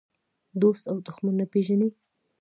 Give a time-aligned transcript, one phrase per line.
[0.61, 1.89] دوست او دښمن نه پېژني.